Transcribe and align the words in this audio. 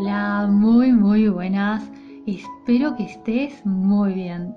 Hola, 0.00 0.46
muy 0.48 0.92
muy 0.92 1.28
buenas. 1.28 1.82
Espero 2.24 2.94
que 2.94 3.02
estés 3.02 3.66
muy 3.66 4.14
bien. 4.14 4.54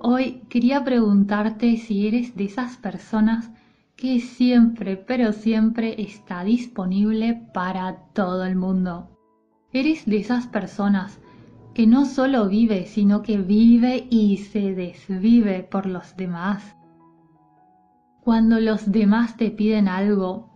Hoy 0.00 0.42
quería 0.48 0.82
preguntarte 0.82 1.76
si 1.76 2.08
eres 2.08 2.34
de 2.34 2.46
esas 2.46 2.76
personas 2.76 3.52
que 3.94 4.18
siempre, 4.18 4.96
pero 4.96 5.32
siempre 5.32 5.94
está 6.02 6.42
disponible 6.42 7.40
para 7.54 7.98
todo 8.14 8.44
el 8.44 8.56
mundo. 8.56 9.16
Eres 9.72 10.06
de 10.06 10.16
esas 10.16 10.48
personas 10.48 11.20
que 11.72 11.86
no 11.86 12.04
solo 12.04 12.48
vive, 12.48 12.86
sino 12.86 13.22
que 13.22 13.38
vive 13.38 14.08
y 14.10 14.38
se 14.38 14.74
desvive 14.74 15.62
por 15.62 15.86
los 15.86 16.16
demás. 16.16 16.74
Cuando 18.22 18.58
los 18.58 18.90
demás 18.90 19.36
te 19.36 19.52
piden 19.52 19.86
algo, 19.86 20.49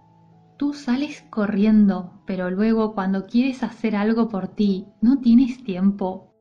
Tú 0.57 0.73
sales 0.73 1.25
corriendo, 1.31 2.13
pero 2.27 2.49
luego 2.51 2.95
cuando 2.95 3.27
quieres 3.27 3.63
hacer 3.63 3.97
algo 3.97 4.29
por 4.29 4.49
ti, 4.49 4.87
no 5.01 5.19
tienes 5.19 5.65
tiempo. 5.65 6.33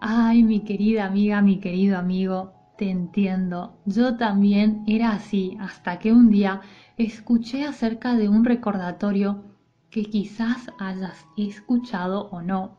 Ay, 0.00 0.42
mi 0.42 0.60
querida 0.60 1.04
amiga, 1.04 1.42
mi 1.42 1.60
querido 1.60 1.98
amigo, 1.98 2.54
te 2.78 2.90
entiendo. 2.90 3.78
Yo 3.84 4.16
también 4.16 4.82
era 4.86 5.12
así 5.12 5.56
hasta 5.60 5.98
que 5.98 6.12
un 6.12 6.30
día 6.30 6.62
escuché 6.96 7.64
acerca 7.64 8.14
de 8.14 8.28
un 8.28 8.44
recordatorio 8.44 9.44
que 9.90 10.04
quizás 10.04 10.72
hayas 10.78 11.26
escuchado 11.36 12.30
o 12.30 12.40
no. 12.40 12.78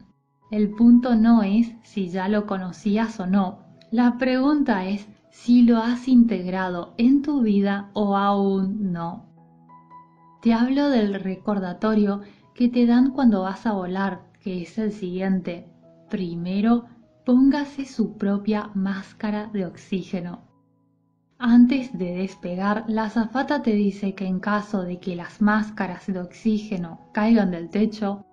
El 0.50 0.72
punto 0.72 1.16
no 1.16 1.44
es 1.44 1.74
si 1.84 2.10
ya 2.10 2.28
lo 2.28 2.48
conocías 2.48 3.20
o 3.20 3.28
no. 3.28 3.60
La 3.92 4.18
pregunta 4.18 4.86
es 4.88 5.08
si 5.30 5.62
lo 5.62 5.78
has 5.78 6.08
integrado 6.08 6.96
en 6.98 7.22
tu 7.22 7.42
vida 7.42 7.92
o 7.94 8.18
aún 8.18 8.92
no. 8.92 9.33
Te 10.44 10.52
hablo 10.52 10.90
del 10.90 11.14
recordatorio 11.14 12.20
que 12.54 12.68
te 12.68 12.86
dan 12.86 13.12
cuando 13.12 13.44
vas 13.44 13.66
a 13.66 13.72
volar, 13.72 14.24
que 14.42 14.64
es 14.64 14.78
el 14.78 14.92
siguiente. 14.92 15.72
Primero, 16.10 16.84
póngase 17.26 17.86
su 17.86 18.18
propia 18.18 18.70
máscara 18.74 19.50
de 19.54 19.66
oxígeno. 19.66 20.42
Antes 21.40 21.98
de 21.98 22.16
despegar, 22.16 22.84
la 22.90 23.06
azafata 23.06 23.62
te 23.62 23.72
dice 23.72 24.16
que 24.16 24.26
en 24.26 24.42
caso 24.42 24.84
de 24.84 25.00
que 25.00 25.16
las 25.16 25.42
máscaras 25.42 26.08
de 26.08 26.20
oxígeno 26.20 27.00
caigan 27.14 27.52
del 27.52 27.70
techo, 27.70 28.26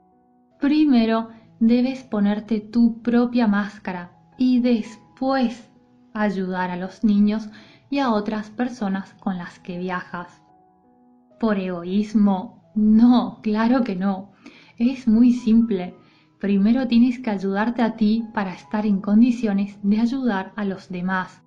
primero 0.59 1.29
debes 1.61 2.03
ponerte 2.03 2.59
tu 2.59 3.03
propia 3.03 3.47
máscara 3.47 4.11
y 4.37 4.59
después 4.59 5.71
ayudar 6.13 6.73
a 6.73 6.77
los 6.77 7.05
niños 7.05 7.49
y 7.89 8.01
a 8.01 8.11
otras 8.11 8.51
personas 8.51 9.15
con 9.21 9.39
las 9.39 9.61
que 9.61 9.79
viajas 9.79 10.43
por 11.41 11.59
egoísmo. 11.59 12.71
No, 12.77 13.41
claro 13.43 13.83
que 13.83 13.97
no. 13.97 14.31
Es 14.79 15.09
muy 15.09 15.33
simple. 15.33 15.95
Primero 16.39 16.87
tienes 16.87 17.19
que 17.19 17.31
ayudarte 17.31 17.83
a 17.83 17.97
ti 17.97 18.25
para 18.35 18.53
estar 18.53 18.87
en 18.87 19.01
condiciones 19.01 19.79
de 19.83 19.99
ayudar 19.99 20.53
a 20.55 20.65
los 20.65 20.89
demás. 20.91 21.43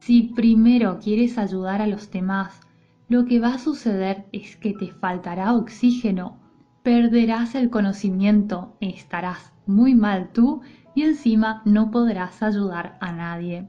Si 0.00 0.22
primero 0.22 1.00
quieres 1.02 1.38
ayudar 1.38 1.82
a 1.82 1.86
los 1.86 2.10
demás, 2.10 2.60
lo 3.08 3.24
que 3.24 3.40
va 3.40 3.54
a 3.54 3.58
suceder 3.58 4.26
es 4.32 4.56
que 4.56 4.74
te 4.74 4.92
faltará 4.92 5.54
oxígeno, 5.54 6.38
perderás 6.82 7.54
el 7.54 7.70
conocimiento, 7.70 8.76
estarás 8.80 9.52
muy 9.66 9.94
mal 9.94 10.30
tú 10.32 10.60
y 10.94 11.02
encima 11.02 11.62
no 11.64 11.90
podrás 11.90 12.42
ayudar 12.42 12.98
a 13.00 13.12
nadie. 13.12 13.68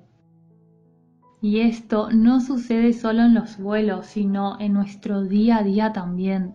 Y 1.42 1.62
esto 1.62 2.10
no 2.12 2.42
sucede 2.42 2.92
solo 2.92 3.24
en 3.24 3.34
los 3.34 3.58
vuelos, 3.58 4.08
sino 4.08 4.60
en 4.60 4.74
nuestro 4.74 5.24
día 5.24 5.58
a 5.58 5.64
día 5.64 5.94
también. 5.94 6.54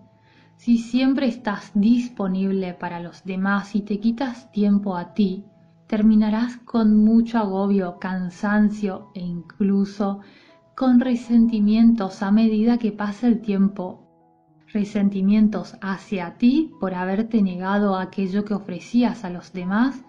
Si 0.57 0.79
siempre 0.79 1.27
estás 1.27 1.73
disponible 1.75 2.75
para 2.75 3.01
los 3.01 3.25
demás 3.25 3.75
y 3.75 3.81
te 3.81 3.99
quitas 3.99 4.53
tiempo 4.53 4.97
a 4.97 5.15
ti, 5.15 5.45
terminarás 5.87 6.59
con 6.59 7.03
mucho 7.03 7.39
agobio, 7.39 7.99
cansancio 7.99 9.11
e 9.15 9.21
incluso 9.21 10.21
con 10.77 11.00
resentimientos 11.00 12.23
a 12.23 12.31
medida 12.31 12.78
que 12.78 12.93
pasa 12.93 13.27
el 13.27 13.41
tiempo. 13.41 14.00
Resentimientos 14.73 15.77
hacia 15.81 16.37
ti 16.37 16.73
por 16.81 16.94
haberte 16.94 17.43
negado 17.43 17.97
aquello 17.97 18.44
que 18.44 18.55
ofrecías 18.55 19.25
a 19.25 19.31
los 19.31 19.53
demás 19.53 20.05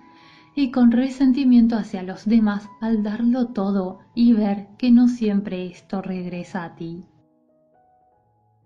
y 0.56 0.72
con 0.72 0.92
resentimiento 0.92 1.76
hacia 1.76 2.02
los 2.02 2.26
demás 2.26 2.70
al 2.80 3.04
darlo 3.04 3.48
todo 3.48 4.00
y 4.16 4.34
ver 4.34 4.68
que 4.78 4.90
no 4.90 5.10
siempre 5.10 5.68
esto 5.68 6.02
regresa 6.02 6.64
a 6.64 6.76
ti. 6.76 7.06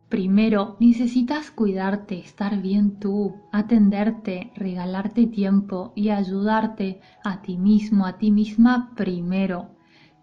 Primero, 0.07 0.77
necesitas 0.79 1.51
cuidarte, 1.51 2.19
estar 2.19 2.61
bien 2.61 3.00
tú, 3.00 3.35
atenderte, 3.51 4.51
regalarte 4.55 5.27
tiempo 5.27 5.94
y 5.95 6.09
ayudarte 6.09 7.00
a 7.23 7.41
ti 7.41 7.57
mismo, 7.57 8.06
a 8.06 8.17
ti 8.17 8.31
misma 8.31 8.94
primero, 8.95 9.69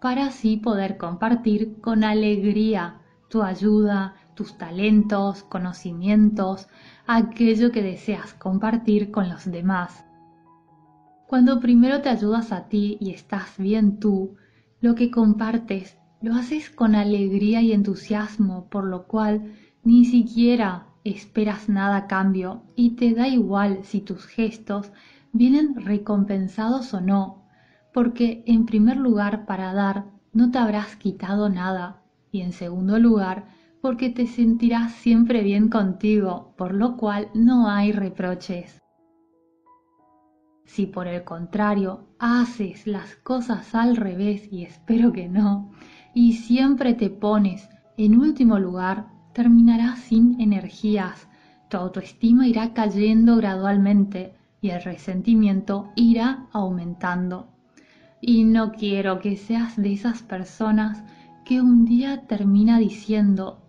para 0.01 0.27
así 0.27 0.57
poder 0.57 0.97
compartir 0.97 1.79
con 1.79 2.03
alegría 2.03 3.01
tu 3.29 3.43
ayuda, 3.43 4.15
tus 4.35 4.57
talentos, 4.57 5.43
conocimientos, 5.43 6.67
aquello 7.07 7.71
que 7.71 7.81
deseas 7.81 8.33
compartir 8.33 9.11
con 9.11 9.29
los 9.29 9.49
demás 9.49 10.06
cuando 11.27 11.59
primero 11.59 12.01
te 12.01 12.07
ayudas 12.07 12.53
a 12.53 12.69
ti 12.69 12.97
y 13.01 13.11
estás 13.11 13.57
bien 13.57 13.99
tú, 13.99 14.37
lo 14.79 14.95
que 14.95 15.11
compartes 15.11 15.97
lo 16.21 16.33
haces 16.33 16.69
con 16.69 16.95
alegría 16.95 17.61
y 17.61 17.73
entusiasmo, 17.73 18.69
por 18.69 18.85
lo 18.85 19.07
cual 19.07 19.53
ni 19.83 20.05
siquiera 20.05 20.87
esperas 21.03 21.67
nada 21.67 21.97
a 21.97 22.07
cambio 22.07 22.63
y 22.75 22.91
te 22.91 23.13
da 23.13 23.27
igual 23.27 23.79
si 23.83 23.99
tus 23.99 24.25
gestos 24.25 24.91
vienen 25.33 25.75
recompensados 25.75 26.93
o 26.93 27.01
no, 27.01 27.43
porque 27.93 28.43
en 28.47 28.65
primer 28.65 28.95
lugar 28.95 29.45
para 29.45 29.73
dar 29.73 30.05
no 30.31 30.49
te 30.49 30.59
habrás 30.59 30.95
quitado 30.95 31.49
nada 31.49 32.03
y 32.31 32.41
en 32.41 32.53
segundo 32.53 32.99
lugar 32.99 33.47
porque 33.81 34.09
te 34.09 34.27
sentirás 34.27 34.93
siempre 34.93 35.43
bien 35.43 35.69
contigo, 35.69 36.53
por 36.57 36.73
lo 36.73 36.95
cual 36.95 37.29
no 37.33 37.69
hay 37.69 37.91
reproches. 37.91 38.79
Si 40.67 40.85
por 40.85 41.07
el 41.07 41.23
contrario 41.23 42.05
haces 42.19 42.85
las 42.85 43.15
cosas 43.15 43.73
al 43.73 43.95
revés, 43.95 44.47
y 44.51 44.63
espero 44.63 45.13
que 45.13 45.29
no, 45.29 45.71
y 46.13 46.33
siempre 46.33 46.93
te 46.93 47.09
pones 47.09 47.69
en 47.97 48.19
último 48.19 48.59
lugar, 48.59 49.07
terminarás 49.33 49.99
sin 49.99 50.39
energías, 50.41 51.27
tu 51.69 51.77
autoestima 51.77 52.47
irá 52.47 52.73
cayendo 52.73 53.37
gradualmente 53.37 54.35
y 54.61 54.69
el 54.69 54.83
resentimiento 54.83 55.89
irá 55.95 56.47
aumentando. 56.51 57.47
Y 58.21 58.43
no 58.43 58.73
quiero 58.73 59.19
que 59.19 59.37
seas 59.37 59.77
de 59.77 59.93
esas 59.93 60.21
personas 60.21 61.01
que 61.45 61.61
un 61.61 61.85
día 61.85 62.27
termina 62.27 62.77
diciendo, 62.77 63.63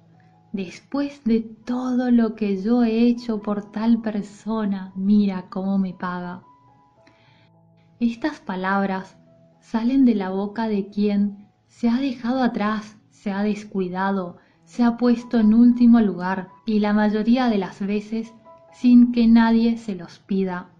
después 0.52 1.22
de 1.24 1.40
todo 1.40 2.10
lo 2.10 2.34
que 2.34 2.60
yo 2.60 2.82
he 2.82 3.06
hecho 3.06 3.40
por 3.40 3.70
tal 3.70 4.02
persona, 4.02 4.92
mira 4.96 5.46
cómo 5.48 5.78
me 5.78 5.94
paga. 5.94 6.42
Estas 8.00 8.38
palabras 8.38 9.18
salen 9.60 10.04
de 10.04 10.14
la 10.14 10.30
boca 10.30 10.68
de 10.68 10.88
quien 10.88 11.48
se 11.66 11.88
ha 11.88 11.96
dejado 11.96 12.42
atrás, 12.42 12.96
se 13.10 13.32
ha 13.32 13.42
descuidado, 13.42 14.36
se 14.62 14.84
ha 14.84 14.96
puesto 14.96 15.38
en 15.40 15.52
último 15.52 16.00
lugar 16.00 16.48
y 16.64 16.78
la 16.78 16.92
mayoría 16.92 17.48
de 17.48 17.58
las 17.58 17.84
veces 17.84 18.32
sin 18.72 19.10
que 19.10 19.26
nadie 19.26 19.78
se 19.78 19.96
los 19.96 20.20
pida. 20.20 20.70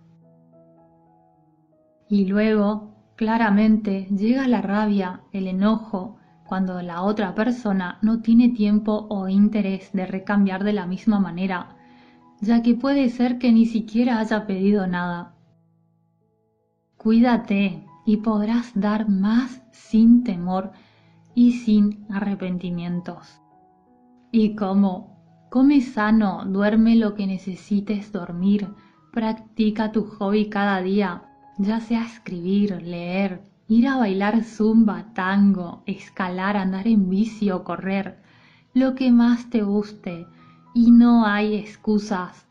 Y 2.08 2.26
luego, 2.26 2.94
claramente, 3.16 4.06
llega 4.16 4.46
la 4.46 4.62
rabia, 4.62 5.22
el 5.32 5.48
enojo, 5.48 6.18
cuando 6.46 6.80
la 6.82 7.02
otra 7.02 7.34
persona 7.34 7.98
no 8.00 8.20
tiene 8.20 8.50
tiempo 8.50 9.06
o 9.10 9.28
interés 9.28 9.90
de 9.92 10.06
recambiar 10.06 10.62
de 10.62 10.72
la 10.72 10.86
misma 10.86 11.18
manera, 11.18 11.76
ya 12.40 12.62
que 12.62 12.74
puede 12.74 13.08
ser 13.08 13.38
que 13.38 13.52
ni 13.52 13.66
siquiera 13.66 14.20
haya 14.20 14.46
pedido 14.46 14.86
nada. 14.86 15.34
Cuídate 16.98 17.86
y 18.04 18.16
podrás 18.16 18.72
dar 18.74 19.08
más 19.08 19.62
sin 19.70 20.24
temor 20.24 20.72
y 21.32 21.52
sin 21.52 22.04
arrepentimientos. 22.10 23.40
¿Y 24.32 24.56
cómo? 24.56 25.16
Come 25.48 25.80
sano, 25.80 26.44
duerme 26.44 26.96
lo 26.96 27.14
que 27.14 27.28
necesites 27.28 28.10
dormir, 28.10 28.66
practica 29.12 29.92
tu 29.92 30.06
hobby 30.06 30.48
cada 30.48 30.82
día, 30.82 31.22
ya 31.56 31.78
sea 31.78 32.04
escribir, 32.04 32.82
leer, 32.82 33.44
ir 33.68 33.86
a 33.86 33.96
bailar 33.96 34.42
zumba, 34.42 35.14
tango, 35.14 35.84
escalar, 35.86 36.56
andar 36.56 36.88
en 36.88 37.08
bici 37.08 37.52
o 37.52 37.62
correr, 37.62 38.20
lo 38.74 38.96
que 38.96 39.12
más 39.12 39.50
te 39.50 39.62
guste. 39.62 40.26
Y 40.74 40.90
no 40.90 41.24
hay 41.24 41.54
excusas 41.54 42.47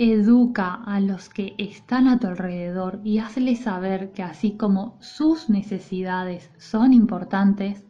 Educa 0.00 0.74
a 0.74 1.00
los 1.00 1.28
que 1.28 1.56
están 1.58 2.06
a 2.06 2.20
tu 2.20 2.28
alrededor 2.28 3.00
y 3.02 3.18
hazles 3.18 3.58
saber 3.58 4.12
que 4.12 4.22
así 4.22 4.52
como 4.52 4.96
sus 5.00 5.50
necesidades 5.50 6.52
son 6.56 6.92
importantes, 6.92 7.84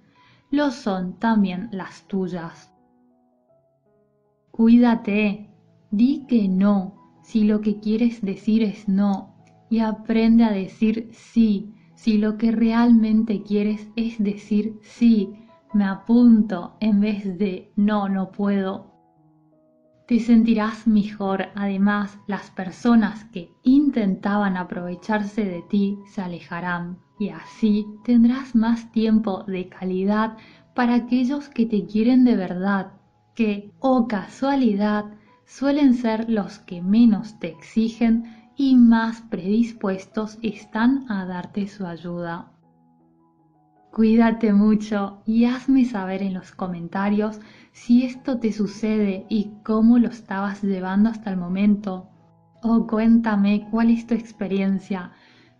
lo 0.50 0.70
son 0.70 1.19
también 1.19 1.69
las 1.70 2.08
tuyas. 2.08 2.72
Cuídate, 4.50 5.50
di 5.90 6.25
que 6.26 6.49
no, 6.49 7.20
si 7.22 7.44
lo 7.44 7.60
que 7.60 7.78
quieres 7.78 8.22
decir 8.22 8.62
es 8.62 8.88
no 8.88 9.34
y 9.69 9.81
aprende 9.81 10.44
a 10.44 10.50
decir 10.50 11.10
sí 11.12 11.75
si 11.94 12.16
lo 12.16 12.38
que 12.38 12.52
realmente 12.52 13.43
quieres 13.43 13.88
es 13.96 14.22
decir 14.22 14.78
sí, 14.82 15.34
me 15.75 15.84
apunto 15.84 16.76
en 16.81 17.00
vez 17.00 17.38
de 17.38 17.72
no, 17.76 18.08
no 18.08 18.31
puedo. 18.31 18.97
Te 20.08 20.20
sentirás 20.20 20.87
mejor, 20.87 21.49
además 21.55 22.19
las 22.26 22.50
personas 22.50 23.26
que 23.26 23.52
intentaban 23.62 24.56
aprovecharse 24.56 25.44
de 25.44 25.60
ti 25.60 25.99
se 26.06 26.22
alejarán 26.22 26.96
y 27.19 27.28
así 27.28 27.84
tendrás 28.05 28.55
más 28.55 28.90
tiempo 28.90 29.43
de 29.43 29.69
calidad 29.69 30.38
para 30.75 30.94
aquellos 30.94 31.50
que 31.50 31.66
te 31.66 31.84
quieren 31.84 32.25
de 32.25 32.37
verdad, 32.37 32.93
que, 33.34 33.70
oh 33.81 34.08
casualidad, 34.08 35.05
suelen 35.44 35.93
ser 35.93 36.31
los 36.31 36.58
que 36.60 36.81
menos 36.81 37.38
te 37.38 37.49
exigen 37.49 38.34
y 38.56 38.76
más 38.76 39.20
predispuestos 39.20 40.38
están 40.40 41.05
a 41.12 41.26
darte 41.26 41.69
su 41.69 41.84
ayuda. 41.84 42.50
Cuídate 43.98 44.52
mucho 44.52 45.22
y 45.26 45.46
hazme 45.46 45.84
saber 45.84 46.22
en 46.22 46.34
los 46.34 46.52
comentarios 46.52 47.40
si 47.72 48.04
esto 48.04 48.38
te 48.38 48.52
sucede 48.52 49.26
y 49.28 49.50
cómo 49.64 49.98
lo 49.98 50.06
estabas 50.06 50.62
llevando 50.62 51.10
hasta 51.10 51.30
el 51.30 51.36
momento. 51.36 52.08
O 52.62 52.86
cuéntame 52.86 53.66
cuál 53.72 53.90
es 53.90 54.06
tu 54.06 54.14
experiencia. 54.14 55.10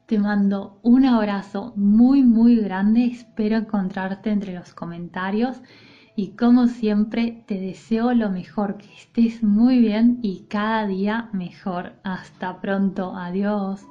Te 0.07 0.21
mando 0.21 0.79
un 0.85 1.05
abrazo 1.05 1.73
muy 1.75 2.23
muy 2.23 2.55
grande, 2.55 3.07
espero 3.07 3.57
encontrarte 3.57 4.31
entre 4.31 4.55
los 4.55 4.73
comentarios 4.73 5.61
y 6.15 6.37
como 6.37 6.69
siempre 6.69 7.43
te 7.49 7.59
deseo 7.59 8.15
lo 8.15 8.31
mejor, 8.31 8.77
que 8.77 8.95
estés 8.95 9.43
muy 9.43 9.81
bien 9.81 10.21
y 10.23 10.47
cada 10.49 10.87
día 10.87 11.29
mejor. 11.33 11.95
Hasta 12.05 12.61
pronto, 12.61 13.17
adiós. 13.17 13.85